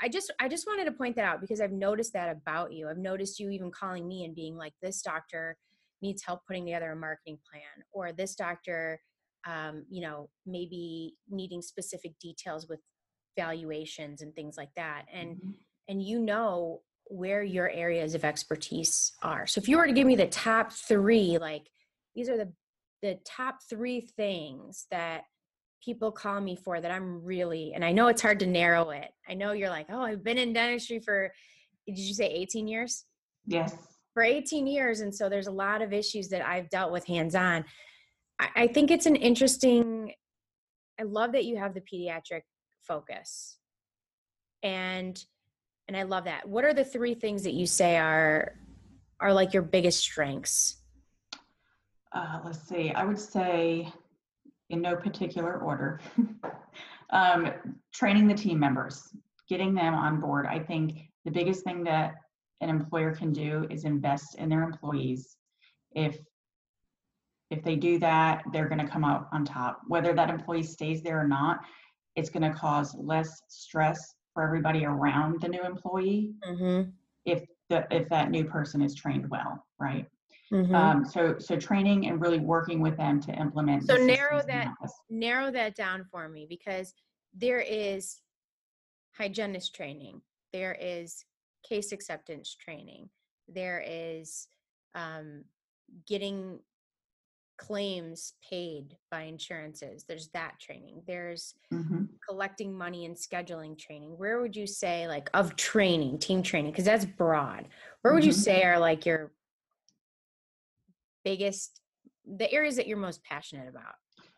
I 0.00 0.08
just 0.08 0.32
I 0.40 0.48
just 0.48 0.66
wanted 0.66 0.84
to 0.84 0.92
point 0.92 1.16
that 1.16 1.24
out 1.24 1.40
because 1.40 1.60
I've 1.60 1.72
noticed 1.72 2.12
that 2.12 2.30
about 2.30 2.72
you. 2.72 2.88
I've 2.88 2.98
noticed 2.98 3.40
you 3.40 3.50
even 3.50 3.70
calling 3.70 4.06
me 4.06 4.24
and 4.24 4.34
being 4.34 4.56
like, 4.56 4.72
"This 4.82 5.02
doctor 5.02 5.56
needs 6.00 6.22
help 6.24 6.46
putting 6.46 6.64
together 6.64 6.92
a 6.92 6.96
marketing 6.96 7.38
plan," 7.50 7.84
or 7.92 8.12
"This 8.12 8.34
doctor, 8.34 9.00
um, 9.46 9.84
you 9.90 10.00
know, 10.00 10.30
maybe 10.46 11.16
needing 11.28 11.62
specific 11.62 12.18
details 12.20 12.68
with 12.68 12.80
valuations 13.36 14.22
and 14.22 14.34
things 14.34 14.56
like 14.56 14.70
that." 14.76 15.06
And 15.12 15.36
mm-hmm. 15.36 15.50
and 15.88 16.02
you 16.02 16.20
know 16.20 16.82
where 17.10 17.42
your 17.42 17.70
areas 17.70 18.14
of 18.14 18.24
expertise 18.24 19.12
are. 19.22 19.46
So 19.46 19.60
if 19.60 19.68
you 19.68 19.78
were 19.78 19.86
to 19.86 19.92
give 19.92 20.06
me 20.06 20.16
the 20.16 20.26
top 20.26 20.72
three, 20.72 21.38
like 21.38 21.68
these 22.14 22.28
are 22.28 22.36
the 22.36 22.52
the 23.02 23.18
top 23.24 23.58
three 23.68 24.00
things 24.00 24.86
that 24.90 25.22
people 25.84 26.10
call 26.10 26.40
me 26.40 26.56
for 26.56 26.80
that 26.80 26.90
I'm 26.90 27.24
really, 27.24 27.72
and 27.74 27.84
I 27.84 27.92
know 27.92 28.08
it's 28.08 28.22
hard 28.22 28.40
to 28.40 28.46
narrow 28.46 28.90
it. 28.90 29.08
I 29.28 29.34
know 29.34 29.52
you're 29.52 29.68
like, 29.68 29.86
oh, 29.90 30.02
I've 30.02 30.24
been 30.24 30.38
in 30.38 30.52
dentistry 30.52 31.00
for, 31.00 31.32
did 31.86 31.98
you 31.98 32.14
say 32.14 32.26
18 32.26 32.68
years? 32.68 33.04
Yes. 33.46 33.76
For 34.14 34.22
18 34.22 34.66
years. 34.66 35.00
And 35.00 35.14
so 35.14 35.28
there's 35.28 35.46
a 35.46 35.52
lot 35.52 35.82
of 35.82 35.92
issues 35.92 36.28
that 36.28 36.46
I've 36.46 36.68
dealt 36.70 36.92
with 36.92 37.06
hands 37.06 37.34
on. 37.34 37.64
I, 38.38 38.48
I 38.56 38.66
think 38.66 38.90
it's 38.90 39.06
an 39.06 39.16
interesting, 39.16 40.12
I 41.00 41.04
love 41.04 41.32
that 41.32 41.44
you 41.44 41.56
have 41.56 41.74
the 41.74 41.80
pediatric 41.80 42.42
focus. 42.82 43.58
And, 44.62 45.22
and 45.86 45.96
I 45.96 46.02
love 46.02 46.24
that. 46.24 46.48
What 46.48 46.64
are 46.64 46.74
the 46.74 46.84
three 46.84 47.14
things 47.14 47.44
that 47.44 47.54
you 47.54 47.66
say 47.66 47.96
are, 47.96 48.54
are 49.20 49.32
like 49.32 49.54
your 49.54 49.62
biggest 49.62 50.00
strengths? 50.00 50.78
Uh, 52.12 52.40
let's 52.44 52.66
see. 52.68 52.90
I 52.90 53.04
would 53.04 53.18
say 53.18 53.92
in 54.70 54.80
no 54.80 54.96
particular 54.96 55.58
order. 55.60 56.00
um, 57.10 57.52
training 57.92 58.28
the 58.28 58.34
team 58.34 58.58
members, 58.58 59.08
getting 59.48 59.74
them 59.74 59.94
on 59.94 60.20
board. 60.20 60.46
I 60.46 60.58
think 60.58 61.08
the 61.24 61.30
biggest 61.30 61.64
thing 61.64 61.84
that 61.84 62.14
an 62.60 62.68
employer 62.68 63.14
can 63.14 63.32
do 63.32 63.66
is 63.70 63.84
invest 63.84 64.34
in 64.36 64.48
their 64.48 64.62
employees. 64.62 65.36
If 65.92 66.18
if 67.50 67.64
they 67.64 67.76
do 67.76 67.98
that, 68.00 68.42
they're 68.52 68.68
going 68.68 68.84
to 68.84 68.92
come 68.92 69.04
out 69.04 69.28
on 69.32 69.42
top. 69.42 69.80
Whether 69.88 70.12
that 70.12 70.28
employee 70.28 70.62
stays 70.62 71.00
there 71.02 71.18
or 71.18 71.26
not, 71.26 71.60
it's 72.14 72.28
going 72.28 72.42
to 72.42 72.58
cause 72.58 72.94
less 72.98 73.40
stress 73.48 74.14
for 74.34 74.42
everybody 74.42 74.84
around 74.84 75.40
the 75.40 75.48
new 75.48 75.62
employee. 75.62 76.34
Mm-hmm. 76.46 76.90
If 77.24 77.44
the 77.70 77.86
if 77.90 78.08
that 78.10 78.30
new 78.30 78.44
person 78.44 78.82
is 78.82 78.94
trained 78.94 79.28
well, 79.30 79.64
right? 79.78 80.06
Mm-hmm. 80.52 80.74
Um, 80.74 81.04
so 81.04 81.36
so 81.38 81.56
training 81.56 82.06
and 82.06 82.20
really 82.20 82.38
working 82.38 82.80
with 82.80 82.96
them 82.96 83.20
to 83.22 83.32
implement. 83.32 83.86
So 83.86 83.96
narrow 83.96 84.42
that 84.46 84.72
narrow 85.10 85.50
that 85.50 85.74
down 85.74 86.06
for 86.10 86.28
me 86.28 86.46
because 86.48 86.94
there 87.34 87.60
is 87.60 88.20
hygienist 89.16 89.74
training, 89.74 90.22
there 90.52 90.76
is 90.80 91.24
case 91.68 91.92
acceptance 91.92 92.56
training, 92.58 93.10
there 93.46 93.84
is 93.86 94.48
um, 94.94 95.44
getting 96.06 96.60
claims 97.58 98.34
paid 98.48 98.96
by 99.10 99.22
insurances 99.22 100.04
there's 100.08 100.28
that 100.28 100.52
training 100.60 101.02
there's 101.08 101.54
mm-hmm. 101.74 102.04
collecting 102.26 102.72
money 102.72 103.04
and 103.04 103.16
scheduling 103.16 103.76
training 103.76 104.16
where 104.16 104.40
would 104.40 104.54
you 104.54 104.64
say 104.64 105.08
like 105.08 105.28
of 105.34 105.56
training 105.56 106.16
team 106.18 106.40
training 106.40 106.70
because 106.70 106.84
that's 106.84 107.04
broad 107.04 107.66
where 108.02 108.14
would 108.14 108.22
mm-hmm. 108.22 108.28
you 108.28 108.32
say 108.32 108.62
are 108.62 108.78
like 108.78 109.04
your 109.04 109.32
biggest 111.28 111.80
the 112.38 112.50
areas 112.52 112.76
that 112.76 112.86
you're 112.86 112.98
most 112.98 113.22
passionate 113.22 113.68
about? 113.68 113.94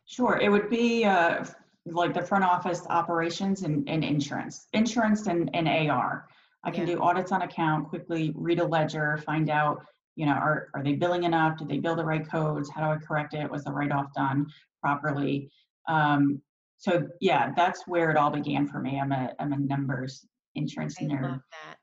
Sure 0.07 0.39
it 0.41 0.49
would 0.49 0.69
be 0.69 1.05
uh, 1.05 1.45
like 1.87 2.15
the 2.15 2.23
front 2.23 2.45
office 2.45 2.83
operations 2.89 3.63
and, 3.63 3.89
and 3.89 4.05
insurance 4.05 4.67
insurance 4.73 5.27
and, 5.27 5.51
and 5.55 5.67
ar 5.91 6.29
i 6.65 6.71
can 6.71 6.87
yeah. 6.87 6.95
do 6.95 7.01
audits 7.01 7.33
on 7.33 7.43
account 7.43 7.89
quickly 7.89 8.33
read 8.37 8.61
a 8.61 8.65
ledger 8.65 9.17
find 9.25 9.49
out 9.49 9.77
you 10.17 10.27
know 10.27 10.33
are, 10.33 10.69
are 10.75 10.83
they 10.83 10.95
billing 10.95 11.25
enough? 11.25 11.57
Did 11.57 11.69
they 11.69 11.79
bill 11.79 11.97
the 11.97 12.05
right 12.05 12.29
codes? 12.29 12.69
How 12.75 12.81
do 12.83 12.89
i 12.93 12.97
correct 12.97 13.33
it? 13.35 13.51
Was 13.51 13.65
the 13.65 13.73
write-off 13.73 14.09
done 14.15 14.47
properly? 14.83 15.51
Um, 15.89 16.43
so 16.77 17.09
yeah 17.21 17.53
that's 17.57 17.87
where 17.87 18.11
it 18.11 18.17
all 18.17 18.31
began 18.31 18.67
for 18.67 18.81
me. 18.81 19.01
I'm 19.01 19.13
a, 19.13 19.33
I'm 19.39 19.53
a 19.53 19.59
numbers 19.59 20.27
insurance 20.57 20.97
I 21.01 21.05
nerd. 21.05 21.41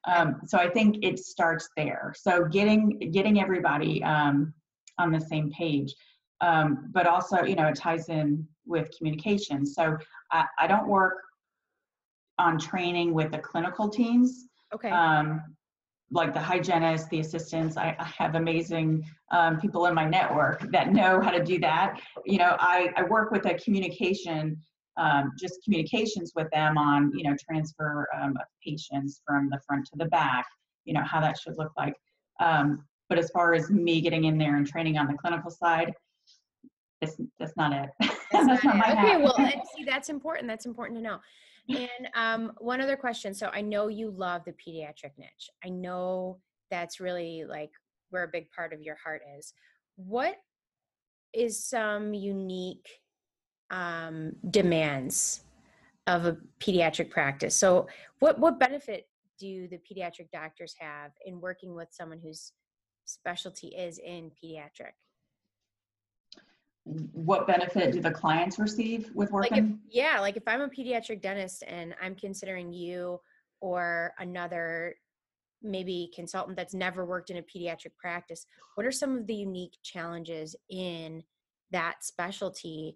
um, 0.07 0.41
so 0.45 0.57
i 0.57 0.69
think 0.69 0.97
it 1.01 1.17
starts 1.19 1.69
there. 1.77 2.13
So 2.15 2.45
getting 2.45 2.99
getting 3.11 3.41
everybody 3.41 4.03
um, 4.03 4.53
on 4.97 5.11
the 5.11 5.19
same 5.19 5.51
page. 5.51 5.93
Um, 6.41 6.89
but 6.91 7.07
also, 7.07 7.43
you 7.43 7.55
know, 7.55 7.67
it 7.67 7.75
ties 7.75 8.09
in 8.09 8.47
with 8.65 8.89
communication. 8.95 9.65
So 9.65 9.97
I, 10.31 10.45
I 10.59 10.67
don't 10.67 10.87
work 10.87 11.17
on 12.37 12.59
training 12.59 13.13
with 13.13 13.31
the 13.31 13.39
clinical 13.39 13.89
teams. 13.89 14.45
Okay. 14.73 14.89
Um, 14.89 15.41
like 16.11 16.33
the 16.33 16.39
hygienists, 16.39 17.07
the 17.09 17.19
assistants, 17.19 17.75
I, 17.75 17.95
I 17.99 18.05
have 18.05 18.35
amazing 18.35 19.05
um, 19.31 19.59
people 19.59 19.87
in 19.87 19.93
my 19.93 20.05
network 20.05 20.71
that 20.71 20.93
know 20.93 21.19
how 21.19 21.31
to 21.31 21.43
do 21.43 21.59
that. 21.59 21.99
You 22.25 22.37
know, 22.37 22.55
I, 22.59 22.93
I 22.95 23.03
work 23.03 23.31
with 23.31 23.45
a 23.45 23.55
communication, 23.55 24.57
um, 24.95 25.33
just 25.37 25.61
communications 25.65 26.31
with 26.33 26.49
them 26.51 26.77
on, 26.77 27.11
you 27.13 27.23
know, 27.23 27.35
transfer 27.49 28.07
um, 28.17 28.37
of 28.37 28.47
patients 28.65 29.21
from 29.25 29.49
the 29.49 29.59
front 29.67 29.85
to 29.87 29.97
the 29.97 30.05
back, 30.05 30.45
you 30.85 30.93
know, 30.93 31.03
how 31.03 31.19
that 31.19 31.37
should 31.39 31.57
look 31.57 31.71
like. 31.77 31.93
But 33.09 33.19
as 33.19 33.29
far 33.31 33.53
as 33.53 33.69
me 33.69 34.01
getting 34.01 34.25
in 34.25 34.37
there 34.37 34.57
and 34.57 34.67
training 34.67 34.97
on 34.97 35.07
the 35.07 35.13
clinical 35.13 35.49
side, 35.49 35.93
that's, 37.01 37.19
that's 37.39 37.55
not 37.55 37.73
it. 37.73 37.89
That's 37.99 38.17
That's 38.31 38.63
not 38.63 38.75
not 38.75 38.75
it. 38.75 38.79
my 38.79 38.91
okay, 38.91 39.11
hat. 39.11 39.21
well, 39.21 39.35
and 39.37 39.61
see, 39.75 39.83
that's 39.85 40.09
important. 40.09 40.47
That's 40.47 40.65
important 40.65 40.99
to 40.99 41.03
know. 41.03 41.19
And 41.69 42.07
um, 42.15 42.53
one 42.59 42.79
other 42.79 42.95
question. 42.95 43.33
So 43.33 43.49
I 43.53 43.59
know 43.59 43.89
you 43.89 44.09
love 44.09 44.43
the 44.45 44.53
pediatric 44.53 45.11
niche. 45.17 45.49
I 45.65 45.67
know 45.67 46.39
that's 46.71 47.01
really 47.01 47.43
like 47.45 47.71
where 48.09 48.23
a 48.23 48.27
big 48.29 48.49
part 48.51 48.71
of 48.71 48.81
your 48.81 48.95
heart 48.95 49.21
is. 49.37 49.53
What 49.97 50.37
is 51.33 51.61
some 51.61 52.13
unique 52.13 52.87
um, 53.69 54.31
demands 54.49 55.43
of 56.07 56.25
a 56.25 56.37
pediatric 56.61 57.09
practice? 57.09 57.53
So 57.53 57.87
what 58.19 58.39
what 58.39 58.61
benefit 58.61 59.09
do 59.37 59.67
the 59.67 59.77
pediatric 59.79 60.31
doctors 60.31 60.73
have 60.79 61.11
in 61.25 61.41
working 61.41 61.75
with 61.75 61.89
someone 61.91 62.19
whose 62.19 62.53
specialty 63.07 63.67
is 63.67 63.99
in 63.99 64.31
pediatric? 64.31 64.93
what 67.11 67.45
benefit 67.47 67.91
do 67.91 67.99
the 67.99 68.11
clients 68.11 68.59
receive 68.59 69.09
with 69.13 69.31
like 69.31 69.51
if, 69.51 69.57
working? 69.57 69.79
yeah 69.89 70.19
like 70.19 70.37
if 70.37 70.43
i'm 70.47 70.61
a 70.61 70.69
pediatric 70.69 71.21
dentist 71.21 71.63
and 71.67 71.93
i'm 72.01 72.15
considering 72.15 72.71
you 72.71 73.19
or 73.59 74.13
another 74.19 74.95
maybe 75.61 76.09
consultant 76.15 76.55
that's 76.55 76.73
never 76.73 77.05
worked 77.05 77.29
in 77.29 77.37
a 77.37 77.41
pediatric 77.41 77.91
practice 77.99 78.45
what 78.75 78.85
are 78.85 78.91
some 78.91 79.17
of 79.17 79.27
the 79.27 79.35
unique 79.35 79.75
challenges 79.83 80.55
in 80.69 81.21
that 81.71 81.95
specialty 82.01 82.95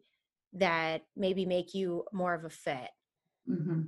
that 0.54 1.02
maybe 1.18 1.46
make 1.46 1.74
you 1.74 2.06
more 2.14 2.34
of 2.34 2.46
a 2.46 2.50
fit 2.50 2.92
hmm 3.46 3.82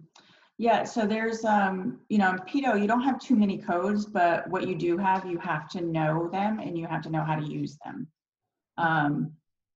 Yeah, 0.63 0.85
so 0.85 1.05
there's, 1.05 1.43
um, 1.43 1.99
you 2.07 2.17
know, 2.17 2.31
in 2.31 2.37
pedo, 2.37 2.79
you 2.79 2.87
don't 2.87 3.03
have 3.03 3.19
too 3.19 3.35
many 3.35 3.57
codes, 3.57 4.05
but 4.05 4.49
what 4.49 4.65
you 4.65 4.75
do 4.75 4.97
have, 4.97 5.25
you 5.25 5.37
have 5.39 5.67
to 5.71 5.81
know 5.81 6.29
them 6.31 6.59
and 6.59 6.77
you 6.77 6.87
have 6.87 7.01
to 7.01 7.09
know 7.09 7.21
how 7.21 7.35
to 7.35 7.45
use 7.45 7.77
them. 7.83 8.07
Um, 8.77 9.33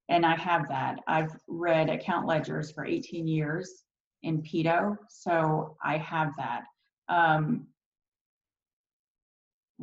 and 0.08 0.26
I 0.26 0.38
have 0.38 0.70
that. 0.70 1.00
I've 1.06 1.36
read 1.50 1.90
account 1.90 2.26
ledgers 2.26 2.72
for 2.72 2.86
18 2.86 3.28
years 3.28 3.84
in 4.24 4.42
pedo, 4.42 4.96
so 5.10 5.76
I 5.84 5.98
have 5.98 6.32
that. 6.38 6.64
Um, 7.10 7.68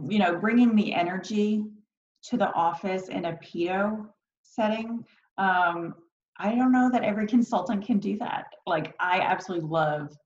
you 0.08 0.18
know, 0.18 0.36
bringing 0.36 0.74
the 0.74 0.94
energy 0.94 1.66
to 2.30 2.38
the 2.38 2.50
office 2.54 3.08
in 3.08 3.26
a 3.26 3.38
pedo 3.44 4.06
setting, 4.42 5.04
um, 5.36 5.96
I 6.38 6.54
don't 6.54 6.72
know 6.72 6.88
that 6.90 7.04
every 7.04 7.26
consultant 7.26 7.84
can 7.84 7.98
do 7.98 8.16
that. 8.20 8.46
Like, 8.66 8.94
I 9.00 9.20
absolutely 9.20 9.68
love 9.68 10.16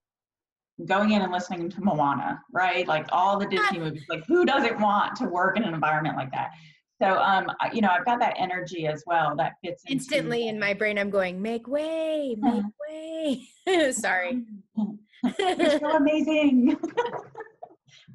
going 0.87 1.12
in 1.12 1.23
and 1.23 1.32
listening 1.32 1.68
to 1.70 1.80
Moana, 1.80 2.40
right? 2.52 2.87
Like 2.87 3.06
all 3.11 3.38
the 3.38 3.47
Disney 3.47 3.78
movies. 3.80 4.04
Like, 4.08 4.25
who 4.26 4.44
doesn't 4.44 4.80
want 4.80 5.16
to 5.16 5.25
work 5.26 5.56
in 5.56 5.64
an 5.64 5.75
environment 5.75 6.16
like 6.16 6.30
that? 6.32 6.50
So, 7.00 7.18
um, 7.18 7.50
I- 7.61 7.70
you 7.73 7.80
know, 7.80 7.88
I've 7.90 8.04
got 8.04 8.18
that 8.20 8.35
energy 8.38 8.87
as 8.87 9.02
well 9.06 9.35
that 9.37 9.54
fits 9.64 9.82
instantly 9.88 10.49
in 10.49 10.58
my 10.58 10.75
brain 10.75 10.99
i'm 10.99 11.11
going 11.11 11.40
make 11.40 11.68
way 11.68 12.35
make 12.40 12.64
way 12.88 13.92
sorry 13.92 14.44
You're 15.38 15.78
so 15.78 15.90
amazing. 15.97 16.76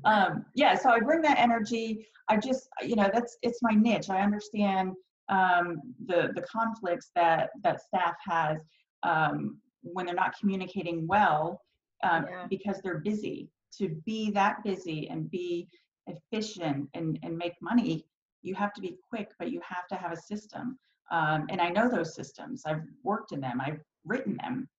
um, 0.06 0.46
yeah, 0.56 0.76
so 0.76 0.90
I 0.90 1.00
bring 1.00 1.22
that 1.22 1.38
energy. 1.40 2.08
I 2.30 2.38
just, 2.38 2.68
you 2.82 2.96
know, 2.96 3.10
that's 3.14 3.38
it's 3.42 3.60
my 3.62 3.72
niche. 3.74 4.10
I 4.10 4.22
understand 4.22 4.94
um, 5.30 5.78
the 6.06 6.30
the 6.36 6.42
conflicts 6.42 7.12
that 7.16 7.50
that 7.64 7.82
staff 7.82 8.16
has 8.26 8.62
um, 9.04 9.58
when 9.82 10.06
they're 10.06 10.16
not 10.16 10.34
communicating 10.40 11.08
well 11.08 11.62
um, 12.04 12.26
Yeah. 12.30 12.48
because 12.50 12.80
they're 12.84 13.00
busy. 13.00 13.50
To 13.80 13.90
be 14.06 14.30
that 14.32 14.64
busy 14.64 15.10
and 15.10 15.30
be 15.32 15.68
efficient 16.08 16.90
and, 16.94 17.18
and 17.24 17.36
make 17.38 17.54
money, 17.62 18.06
you 18.44 18.54
have 18.56 18.74
to 18.74 18.82
be 18.82 18.98
quick, 19.10 19.32
but 19.40 19.50
you 19.52 19.62
have 19.68 19.88
to 19.88 19.96
have 19.96 20.12
a 20.12 20.18
system. 20.18 20.78
Um, 21.12 21.48
and 21.50 21.60
I 21.60 21.70
know 21.70 21.90
those 21.90 22.14
systems. 22.14 22.64
I've 22.66 22.84
worked 23.04 23.32
in 23.32 23.40
them. 23.42 23.60
I've 23.60 23.80
written 24.06 24.38
them. 24.38 24.70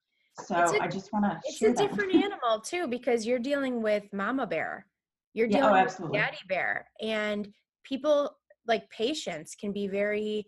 So 0.43 0.54
a- 0.54 0.83
I 0.83 0.88
just 0.88 1.12
want 1.12 1.25
to 1.25 1.40
it's 1.45 1.61
a 1.62 1.73
them. 1.73 1.75
different 1.88 2.14
animal 2.14 2.61
too 2.61 2.87
because 2.88 3.25
you're 3.26 3.38
dealing 3.38 3.83
with 3.83 4.02
mama 4.12 4.47
bear 4.47 4.85
you're 5.33 5.47
Yeah, 5.49 5.59
oh, 5.59 5.75
dealing 5.75 5.85
with 5.85 6.12
daddy 6.12 6.38
bear 6.49 6.88
and 7.00 7.49
people 7.85 8.37
like 8.66 8.88
patients 8.90 9.54
can 9.54 9.73
be 9.73 9.87
very 9.87 10.45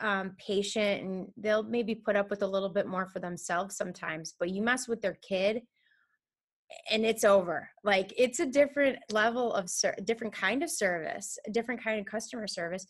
um, 0.00 0.36
patient 0.38 1.02
and 1.02 1.26
they'll 1.36 1.64
maybe 1.64 1.96
put 1.96 2.14
up 2.14 2.30
with 2.30 2.42
a 2.42 2.46
little 2.46 2.68
bit 2.68 2.86
more 2.86 3.06
for 3.06 3.18
themselves 3.18 3.76
sometimes 3.76 4.34
but 4.38 4.50
you 4.50 4.62
mess 4.62 4.86
with 4.86 5.00
their 5.02 5.18
kid 5.28 5.62
and 6.90 7.04
it's 7.04 7.24
over. 7.24 7.68
Like 7.84 8.12
it's 8.16 8.40
a 8.40 8.46
different 8.46 8.98
level 9.10 9.52
of 9.54 9.70
ser- 9.70 9.96
different 10.04 10.32
kind 10.32 10.62
of 10.62 10.70
service 10.70 11.38
a 11.46 11.50
different 11.50 11.82
kind 11.82 12.00
of 12.00 12.06
customer 12.06 12.46
service. 12.46 12.86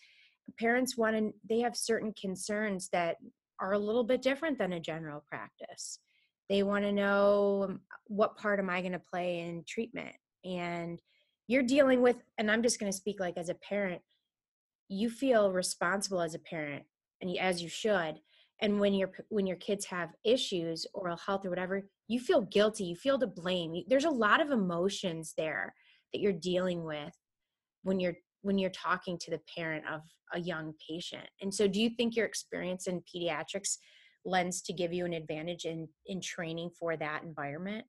Parents 0.58 0.96
want 0.96 1.16
to 1.16 1.32
they 1.48 1.60
have 1.60 1.76
certain 1.76 2.12
concerns 2.20 2.88
that 2.92 3.16
are 3.60 3.72
a 3.72 3.78
little 3.78 4.04
bit 4.04 4.22
different 4.22 4.58
than 4.58 4.72
a 4.72 4.80
general 4.80 5.24
practice. 5.28 5.98
They 6.48 6.62
want 6.62 6.84
to 6.84 6.92
know 6.92 7.66
um, 7.68 7.80
what 8.06 8.36
part 8.36 8.58
am 8.58 8.70
i 8.70 8.80
going 8.80 8.92
to 8.92 8.98
play 8.98 9.40
in 9.40 9.64
treatment? 9.68 10.14
And 10.44 11.00
you're 11.46 11.62
dealing 11.62 12.02
with 12.02 12.16
and 12.36 12.50
i'm 12.50 12.62
just 12.62 12.78
going 12.78 12.92
to 12.92 12.96
speak 12.96 13.20
like 13.20 13.38
as 13.38 13.48
a 13.48 13.54
parent 13.54 14.02
you 14.88 15.10
feel 15.10 15.52
responsible 15.52 16.20
as 16.20 16.34
a 16.34 16.38
parent 16.38 16.84
and 17.20 17.36
as 17.38 17.62
you 17.62 17.68
should. 17.68 18.20
And 18.60 18.80
when 18.80 18.94
your 18.94 19.12
when 19.28 19.46
your 19.46 19.56
kids 19.56 19.84
have 19.86 20.10
issues 20.24 20.86
oral 20.94 21.16
health 21.16 21.46
or 21.46 21.50
whatever 21.50 21.84
you 22.08 22.18
feel 22.18 22.42
guilty 22.42 22.84
you 22.84 22.96
feel 22.96 23.18
to 23.18 23.26
blame 23.26 23.82
there's 23.88 24.04
a 24.04 24.10
lot 24.10 24.40
of 24.40 24.50
emotions 24.50 25.34
there 25.36 25.74
that 26.12 26.20
you're 26.20 26.32
dealing 26.32 26.84
with 26.84 27.14
when 27.82 28.00
you're 28.00 28.16
when 28.42 28.58
you're 28.58 28.70
talking 28.70 29.18
to 29.18 29.30
the 29.30 29.40
parent 29.56 29.84
of 29.92 30.00
a 30.32 30.40
young 30.40 30.72
patient 30.88 31.28
and 31.40 31.52
so 31.52 31.66
do 31.68 31.80
you 31.80 31.90
think 31.90 32.16
your 32.16 32.26
experience 32.26 32.86
in 32.86 33.02
pediatrics 33.02 33.76
lends 34.24 34.60
to 34.62 34.72
give 34.72 34.92
you 34.92 35.04
an 35.04 35.12
advantage 35.12 35.64
in 35.64 35.88
in 36.06 36.20
training 36.20 36.70
for 36.78 36.96
that 36.96 37.22
environment 37.22 37.84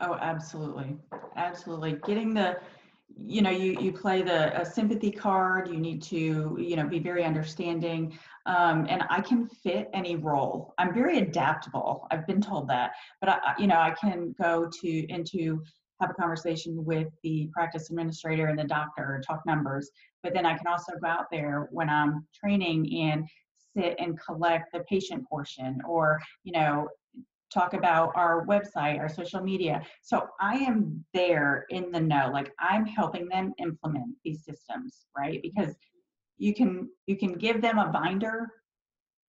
Oh, 0.00 0.14
absolutely. 0.20 0.96
Absolutely. 1.36 1.92
Getting 2.04 2.34
the, 2.34 2.58
you 3.16 3.42
know, 3.42 3.50
you, 3.50 3.76
you 3.80 3.92
play 3.92 4.22
the 4.22 4.58
a 4.60 4.64
sympathy 4.64 5.10
card, 5.10 5.68
you 5.68 5.78
need 5.78 6.02
to, 6.02 6.56
you 6.60 6.76
know, 6.76 6.86
be 6.86 6.98
very 6.98 7.24
understanding. 7.24 8.18
Um, 8.46 8.86
and 8.88 9.04
I 9.08 9.20
can 9.20 9.48
fit 9.48 9.88
any 9.94 10.16
role. 10.16 10.74
I'm 10.78 10.92
very 10.92 11.18
adaptable. 11.18 12.06
I've 12.10 12.26
been 12.26 12.40
told 12.40 12.68
that, 12.68 12.92
but 13.20 13.30
I, 13.30 13.54
you 13.58 13.66
know, 13.66 13.78
I 13.78 13.94
can 13.98 14.34
go 14.40 14.68
to, 14.80 15.12
into, 15.12 15.62
have 16.00 16.10
a 16.10 16.14
conversation 16.14 16.84
with 16.84 17.08
the 17.22 17.48
practice 17.52 17.88
administrator 17.88 18.46
and 18.46 18.58
the 18.58 18.64
doctor, 18.64 19.22
talk 19.26 19.40
numbers, 19.46 19.90
but 20.22 20.34
then 20.34 20.44
I 20.44 20.56
can 20.56 20.66
also 20.66 20.92
go 21.00 21.08
out 21.08 21.26
there 21.30 21.68
when 21.70 21.88
I'm 21.88 22.26
training 22.34 23.00
and 23.00 23.26
sit 23.76 23.94
and 23.98 24.18
collect 24.20 24.72
the 24.72 24.80
patient 24.80 25.26
portion 25.28 25.80
or, 25.88 26.20
you 26.42 26.52
know, 26.52 26.88
talk 27.54 27.72
about 27.74 28.12
our 28.16 28.44
website, 28.46 28.98
our 28.98 29.08
social 29.08 29.40
media. 29.40 29.82
So 30.02 30.26
I 30.40 30.56
am 30.56 31.04
there 31.14 31.66
in 31.70 31.92
the 31.92 32.00
know, 32.00 32.30
like 32.32 32.52
I'm 32.58 32.84
helping 32.84 33.28
them 33.28 33.54
implement 33.58 34.16
these 34.24 34.44
systems, 34.44 35.06
right? 35.16 35.40
Because 35.42 35.74
you 36.36 36.52
can 36.52 36.90
you 37.06 37.16
can 37.16 37.34
give 37.34 37.62
them 37.62 37.78
a 37.78 37.88
binder 37.88 38.50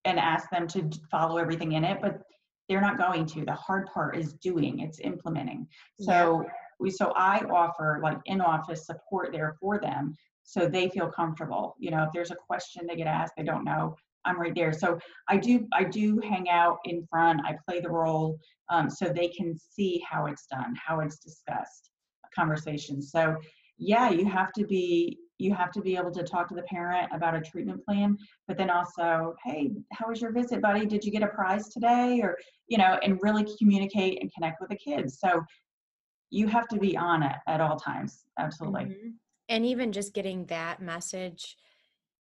and 0.06 0.20
ask 0.20 0.50
them 0.50 0.68
to 0.68 0.90
follow 1.10 1.38
everything 1.38 1.74
in 1.74 1.84
it, 1.84 2.00
but 2.02 2.22
they're 2.68 2.82
not 2.82 2.98
going 2.98 3.26
to. 3.28 3.46
The 3.46 3.54
hard 3.54 3.88
part 3.94 4.18
is 4.18 4.34
doing, 4.34 4.80
it's 4.80 5.00
implementing. 5.00 5.68
So 6.00 6.44
we 6.80 6.90
so 6.90 7.14
I 7.16 7.40
offer 7.50 8.00
like 8.04 8.18
in-office 8.26 8.86
support 8.86 9.32
there 9.32 9.56
for 9.60 9.80
them 9.80 10.16
so 10.46 10.68
they 10.68 10.90
feel 10.90 11.10
comfortable. 11.10 11.76
You 11.80 11.92
know, 11.92 12.04
if 12.04 12.10
there's 12.14 12.32
a 12.32 12.36
question 12.36 12.86
they 12.88 12.96
get 12.96 13.08
asked, 13.08 13.34
they 13.36 13.44
don't 13.44 13.66
know, 13.66 13.96
I'm 14.26 14.40
right 14.40 14.56
there. 14.56 14.74
So 14.74 15.00
I 15.30 15.38
do 15.38 15.68
I 15.74 15.84
do 15.84 16.20
hang 16.20 16.50
out 16.50 16.80
in 16.86 17.06
front. 17.10 17.42
I 17.46 17.56
play 17.68 17.80
the 17.80 17.90
role 17.90 18.38
um, 18.70 18.90
so 18.90 19.06
they 19.06 19.28
can 19.30 19.58
see 19.58 20.04
how 20.10 20.26
it's 20.26 20.48
done, 20.48 20.76
how 20.76 21.00
it's 21.00 21.18
discussed, 21.20 21.92
conversations. 22.36 23.12
So 23.12 23.36
yeah, 23.78 24.10
you 24.10 24.26
have 24.26 24.52
to 24.54 24.66
be 24.66 25.20
you 25.38 25.54
have 25.54 25.72
to 25.72 25.82
be 25.82 25.98
able 25.98 26.12
to 26.12 26.24
talk 26.24 26.48
to 26.48 26.56
the 26.56 26.62
parent 26.64 27.10
about 27.14 27.36
a 27.36 27.42
treatment 27.42 27.84
plan, 27.84 28.18
but 28.48 28.58
then 28.58 28.70
also, 28.70 29.36
hey, 29.44 29.70
how 29.92 30.08
was 30.08 30.22
your 30.22 30.32
visit, 30.32 30.62
buddy? 30.62 30.86
Did 30.86 31.04
you 31.04 31.12
get 31.12 31.24
a 31.24 31.28
prize 31.28 31.70
today? 31.70 32.22
Or 32.22 32.38
you 32.68 32.78
know, 32.78 32.98
and 33.04 33.20
really 33.22 33.46
communicate 33.58 34.22
and 34.22 34.34
connect 34.34 34.62
with 34.62 34.70
the 34.70 34.78
kids. 34.78 35.20
So 35.20 35.42
you 36.30 36.48
have 36.48 36.68
to 36.70 36.80
be 36.80 36.98
on 36.98 37.24
it 37.24 37.36
at 37.48 37.62
all 37.62 37.78
times. 37.78 38.26
Absolutely. 38.40 38.86
Mhm. 38.86 39.14
And 39.48 39.66
even 39.66 39.92
just 39.92 40.14
getting 40.14 40.46
that 40.48 40.82
message 40.82 41.58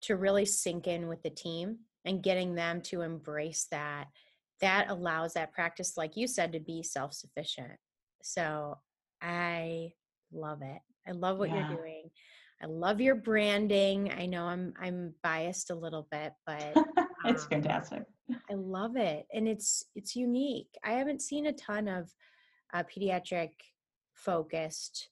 to 0.02 0.16
really 0.16 0.46
sink 0.46 0.88
in 0.88 1.08
with 1.08 1.24
the 1.24 1.30
team 1.30 1.80
and 2.06 2.24
getting 2.24 2.56
them 2.56 2.82
to 2.82 3.02
embrace 3.02 3.68
that 3.72 4.08
that 4.62 4.90
allows 4.90 5.34
that 5.34 5.52
practice, 5.54 5.98
like 5.98 6.16
you 6.16 6.28
said, 6.28 6.54
to 6.54 6.60
be 6.60 6.82
self 6.82 7.14
sufficient. 7.14 7.74
So 8.24 8.78
I 9.22 9.92
love 10.32 10.62
it. 10.62 10.82
I 11.08 11.12
love 11.12 11.38
what 11.40 11.50
Yeah. 11.50 11.68
you're 11.68 11.78
doing. 11.78 12.10
I 12.62 12.68
love 12.68 13.02
your 13.02 13.16
branding. 13.16 14.12
I 14.18 14.26
know 14.28 14.46
I'm 14.46 14.74
I'm 14.80 15.14
biased 15.24 15.72
a 15.72 15.76
little 15.76 16.08
bit, 16.10 16.34
but 16.46 16.78
it's 17.26 17.44
um, 17.44 17.50
fantastic. 17.50 18.04
I 18.50 18.54
love 18.54 18.96
it, 18.96 19.28
and 19.34 19.48
it's 19.48 19.84
it's 19.96 20.16
unique. 20.16 20.70
I 20.84 20.94
haven't 20.94 21.22
seen 21.22 21.48
a 21.48 21.54
ton 21.54 21.88
of 21.88 22.10
uh, 22.74 22.84
pediatric 22.84 23.52
focused 24.14 25.10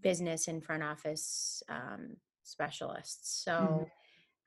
business 0.00 0.48
and 0.48 0.64
front 0.64 0.82
office 0.82 1.62
um, 1.68 2.16
specialists. 2.42 3.42
So 3.44 3.50
Mhm. 3.52 3.90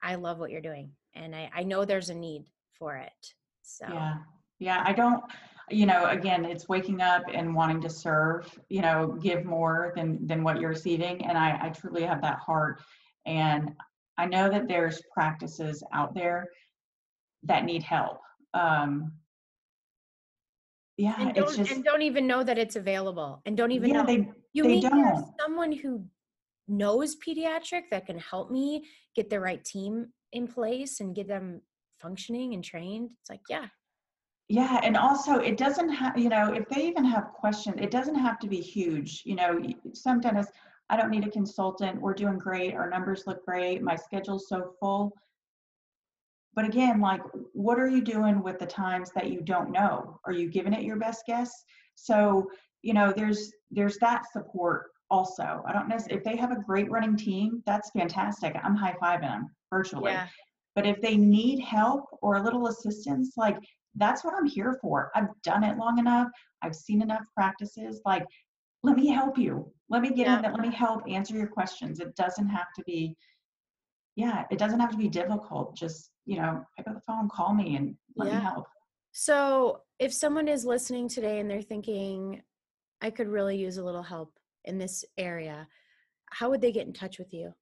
I 0.02 0.16
love 0.16 0.38
what 0.38 0.50
you're 0.50 0.60
doing, 0.60 0.92
and 1.16 1.34
I, 1.34 1.50
I 1.54 1.62
know 1.62 1.84
there's 1.84 2.10
a 2.10 2.14
need 2.14 2.46
for 2.78 2.96
it. 2.96 3.34
So 3.62 3.86
Yeah. 3.90 4.14
Yeah. 4.58 4.82
I 4.86 4.92
don't, 4.92 5.22
you 5.70 5.86
know, 5.86 6.06
again, 6.06 6.44
it's 6.44 6.68
waking 6.68 7.00
up 7.00 7.22
and 7.32 7.54
wanting 7.54 7.80
to 7.82 7.90
serve, 7.90 8.58
you 8.68 8.82
know, 8.82 9.18
give 9.20 9.44
more 9.44 9.92
than 9.96 10.26
than 10.26 10.44
what 10.44 10.60
you're 10.60 10.70
receiving. 10.70 11.24
And 11.26 11.36
I, 11.36 11.58
I 11.60 11.68
truly 11.70 12.02
have 12.02 12.22
that 12.22 12.38
heart. 12.38 12.82
And 13.26 13.72
I 14.18 14.26
know 14.26 14.48
that 14.48 14.68
there's 14.68 15.02
practices 15.12 15.82
out 15.92 16.14
there 16.14 16.48
that 17.42 17.64
need 17.64 17.82
help. 17.82 18.20
Um 18.54 19.12
yeah, 20.98 21.14
and 21.18 21.34
don't 21.34 21.54
just 21.54 21.70
and 21.70 21.84
don't 21.84 22.00
even 22.00 22.26
know 22.26 22.42
that 22.42 22.56
it's 22.56 22.76
available, 22.76 23.42
and 23.44 23.54
don't 23.54 23.70
even 23.70 23.90
yeah, 23.90 24.00
know 24.00 24.06
they 24.06 24.30
you 24.54 24.62
they 24.62 24.80
mean 24.80 25.24
someone 25.38 25.72
who 25.72 26.02
knows 26.68 27.16
pediatric 27.16 27.82
that 27.90 28.06
can 28.06 28.18
help 28.18 28.50
me 28.50 28.84
get 29.14 29.28
the 29.28 29.38
right 29.38 29.62
team 29.62 30.06
in 30.36 30.46
place 30.46 31.00
and 31.00 31.14
get 31.14 31.26
them 31.26 31.62
functioning 31.98 32.54
and 32.54 32.62
trained. 32.62 33.10
It's 33.20 33.30
like 33.30 33.40
yeah, 33.48 33.66
Yeah, 34.48 34.80
and 34.82 34.96
also 34.96 35.36
it 35.36 35.56
doesn't 35.56 35.88
have, 35.88 36.16
you 36.18 36.28
know, 36.28 36.52
if 36.52 36.68
they 36.68 36.86
even 36.86 37.04
have 37.04 37.32
questions, 37.32 37.76
it 37.80 37.90
doesn't 37.90 38.14
have 38.14 38.38
to 38.40 38.48
be 38.48 38.60
huge. 38.60 39.22
You 39.24 39.36
know, 39.36 39.60
some 39.94 40.20
dentists, 40.20 40.52
I 40.90 40.96
don't 40.96 41.10
need 41.10 41.26
a 41.26 41.30
consultant. 41.30 42.00
We're 42.00 42.14
doing 42.14 42.38
great. 42.38 42.74
Our 42.74 42.88
numbers 42.88 43.24
look 43.26 43.44
great. 43.44 43.82
My 43.82 43.96
schedule's 43.96 44.48
so 44.48 44.74
full. 44.78 45.12
But 46.54 46.64
again, 46.64 47.00
like, 47.00 47.20
what 47.52 47.78
are 47.78 47.88
you 47.88 48.02
doing 48.02 48.42
with 48.42 48.58
the 48.58 48.66
times 48.66 49.10
that 49.14 49.30
you 49.30 49.40
don't 49.42 49.72
know? 49.72 50.20
Are 50.24 50.32
you 50.32 50.48
giving 50.48 50.72
it 50.72 50.84
your 50.84 50.96
best 50.96 51.24
guess? 51.26 51.52
So, 51.96 52.48
you 52.82 52.94
know, 52.94 53.12
there's 53.14 53.52
there's 53.70 53.98
that 53.98 54.30
support 54.32 54.86
also. 55.10 55.62
I 55.66 55.72
don't 55.72 55.88
know 55.88 55.98
if 56.08 56.24
they 56.24 56.36
have 56.36 56.52
a 56.52 56.62
great 56.66 56.90
running 56.90 57.16
team, 57.16 57.62
that's 57.66 57.90
fantastic. 57.90 58.56
I'm 58.62 58.76
high 58.76 58.96
fiving 59.02 59.22
them 59.22 59.55
virtually. 59.70 60.12
yeah. 60.12 60.28
But 60.74 60.86
if 60.86 61.00
they 61.00 61.16
need 61.16 61.60
help 61.60 62.04
or 62.20 62.36
a 62.36 62.42
little 62.42 62.66
assistance, 62.66 63.32
like 63.36 63.56
that's 63.94 64.22
what 64.24 64.34
I'm 64.34 64.44
here 64.46 64.78
for. 64.82 65.10
I've 65.14 65.28
done 65.42 65.64
it 65.64 65.78
long 65.78 65.98
enough. 65.98 66.28
I've 66.62 66.74
seen 66.74 67.00
enough 67.00 67.24
practices. 67.34 68.02
Like, 68.04 68.24
let 68.82 68.94
me 68.96 69.08
help 69.08 69.38
you. 69.38 69.72
Let 69.88 70.02
me 70.02 70.08
get 70.10 70.26
Yeah. 70.26 70.36
in 70.36 70.42
there. 70.42 70.52
Let 70.52 70.60
me 70.60 70.70
help 70.74 71.02
answer 71.08 71.34
your 71.34 71.46
questions. 71.46 71.98
It 72.00 72.14
doesn't 72.14 72.48
have 72.48 72.66
to 72.76 72.82
be, 72.84 73.16
yeah, 74.16 74.44
it 74.50 74.58
doesn't 74.58 74.78
have 74.80 74.90
to 74.90 74.98
be 74.98 75.08
difficult. 75.08 75.74
Just, 75.74 76.10
you 76.26 76.36
know, 76.40 76.62
pick 76.76 76.86
up 76.86 76.94
the 76.94 77.00
phone, 77.00 77.28
call 77.30 77.54
me 77.54 77.76
and 77.76 77.96
let 78.16 78.28
Yeah. 78.28 78.38
me 78.38 78.44
help. 78.44 78.66
So, 79.12 79.80
if 79.98 80.12
someone 80.12 80.46
is 80.46 80.66
listening 80.66 81.08
today 81.08 81.40
and 81.40 81.50
they're 81.50 81.62
thinking, 81.62 82.42
I 83.00 83.10
could 83.10 83.28
really 83.28 83.56
use 83.56 83.78
a 83.78 83.84
little 83.84 84.02
help 84.02 84.38
in 84.66 84.76
this 84.76 85.06
area, 85.16 85.66
how 86.32 86.50
would 86.50 86.60
they 86.60 86.72
get 86.72 86.86
in 86.86 86.92
touch 86.92 87.18
with 87.18 87.32
you? 87.32 87.54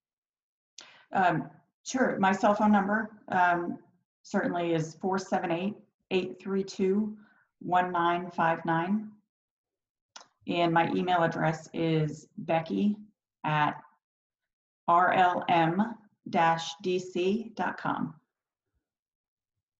Um, 1.13 1.49
sure. 1.85 2.19
My 2.19 2.33
cell 2.33 2.55
phone 2.55 2.73
number 2.73 3.11
um, 3.29 3.79
certainly 4.23 4.75
is 4.75 4.97
478 5.01 5.75
832 6.11 7.17
1959. 7.61 9.11
And 10.47 10.73
my 10.73 10.91
email 10.93 11.23
address 11.23 11.71
is 11.73 12.27
becky 12.37 12.97
at 13.45 13.81
rlm-dc.com. 14.89 15.95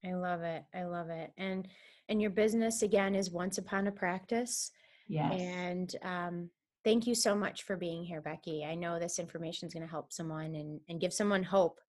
I 0.07 0.13
love 0.13 0.43
it. 0.43 0.65
I 0.75 0.85
love 0.85 1.11
it. 1.11 1.33
And 1.39 1.69
and 2.09 2.21
your 2.21 2.31
business 2.31 2.83
again 2.83 3.15
is 3.15 3.31
Once 3.31 3.57
Upon 3.59 3.87
a 3.87 3.93
Practice. 3.93 4.71
Yes. 5.09 5.33
And 5.41 5.97
um, 6.03 6.51
thank 6.85 7.07
you 7.07 7.15
so 7.15 7.35
much 7.35 7.63
for 7.63 7.77
being 7.77 8.05
here, 8.05 8.21
Becky. 8.21 8.65
I 8.65 8.75
know 8.75 8.99
this 8.99 9.19
information 9.19 9.69
is 9.69 9.73
going 9.75 9.87
to 9.87 9.91
help 9.91 10.13
someone 10.13 10.55
and, 10.55 10.81
and 10.91 11.01
give 11.01 11.15
someone 11.15 11.43
hope 11.43 11.81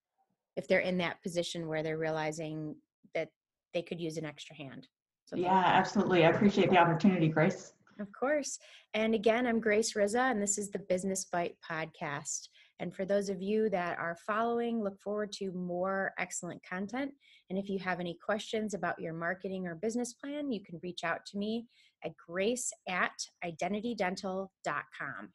if 0.56 0.68
they're 0.68 0.80
in 0.80 0.98
that 1.00 1.22
position 1.22 1.68
where 1.68 1.84
they're 1.84 1.98
realizing 1.98 2.76
that 3.13 3.30
they 3.74 3.82
could 3.82 4.00
use 4.00 4.18
an 4.18 4.26
extra 4.26 4.56
hand. 4.56 4.88
So 5.26 5.36
yeah, 5.36 5.63
absolutely. 5.65 6.26
I 6.26 6.30
appreciate 6.30 6.70
the 6.70 6.78
opportunity, 6.78 7.28
Grace. 7.28 7.74
Of 8.00 8.12
course. 8.12 8.60
And 8.94 9.15
again, 9.15 9.48
I'm 9.48 9.60
Grace 9.60 9.94
Rizza, 9.94 10.32
and 10.32 10.41
this 10.41 10.58
is 10.58 10.70
the 10.70 10.80
Business 10.80 11.26
Bite 11.32 11.56
podcast. 11.70 12.50
And 12.80 12.94
for 12.94 13.06
those 13.06 13.30
of 13.30 13.41
you 13.41 13.70
that 13.70 13.98
are 13.98 14.18
following, 14.28 14.84
look 14.84 15.00
forward 15.00 15.32
to 15.34 15.52
more 15.54 16.13
excellent 16.20 16.62
content. 16.68 17.12
And 17.50 17.58
if 17.58 17.70
you 17.70 17.80
have 17.80 18.00
any 18.02 18.18
questions 18.24 18.74
about 18.74 19.00
your 19.00 19.13
marketing 19.13 19.65
or 19.65 19.76
business 19.76 20.13
plan, 20.13 20.52
you 20.52 20.62
can 20.62 20.80
reach 20.84 21.04
out 21.04 21.26
to 21.28 21.38
me 21.38 21.68
at 22.04 22.12
grace 22.18 22.72
at 22.88 23.13
identitydental.com. 23.44 24.50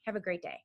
Have 0.04 0.16
a 0.16 0.20
great 0.20 0.42
day. 0.42 0.60